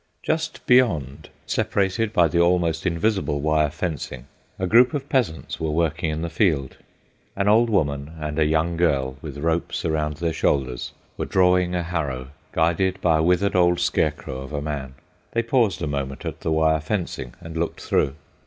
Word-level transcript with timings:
Just 0.23 0.65
beyond—separated 0.65 2.11
by 2.11 2.27
the 2.27 2.39
almost 2.39 2.87
invisible 2.87 3.39
wire 3.39 3.69
fencing—a 3.69 4.65
group 4.65 4.95
of 4.95 5.07
peasants 5.09 5.59
were 5.59 5.69
working 5.69 6.09
in 6.09 6.23
the 6.23 6.29
field. 6.31 6.77
An 7.35 7.47
old 7.47 7.69
woman 7.69 8.13
and 8.19 8.39
a 8.39 8.45
young 8.45 8.77
girl, 8.77 9.17
with 9.21 9.37
ropes 9.37 9.85
about 9.85 10.15
their 10.15 10.33
shoulders, 10.33 10.93
were 11.17 11.25
drawing 11.27 11.75
a 11.75 11.83
harrow, 11.83 12.29
guided 12.51 12.99
by 12.99 13.19
a 13.19 13.23
withered 13.23 13.55
old 13.55 13.79
scarecrow 13.79 14.39
of 14.41 14.53
a 14.53 14.59
man. 14.61 14.95
They 15.33 15.43
paused 15.43 15.77
for 15.77 15.85
a 15.85 15.87
moment 15.87 16.25
at 16.25 16.39
the 16.39 16.51
wire 16.51 16.79
fencing, 16.81 17.35
and 17.39 17.55
looked 17.55 17.81
through. 17.81 18.15